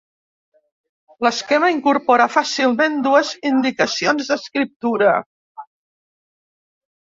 [1.25, 5.13] L'esquema incorpora fàcilment dues indicacions d'escriptura.